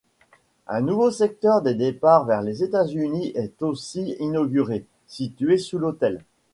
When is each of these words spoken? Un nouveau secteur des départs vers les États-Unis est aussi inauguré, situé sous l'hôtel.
Un 0.65 0.81
nouveau 0.81 1.11
secteur 1.11 1.61
des 1.61 1.75
départs 1.75 2.25
vers 2.25 2.41
les 2.41 2.63
États-Unis 2.63 3.33
est 3.35 3.61
aussi 3.61 4.15
inauguré, 4.19 4.83
situé 5.05 5.59
sous 5.59 5.77
l'hôtel. 5.77 6.23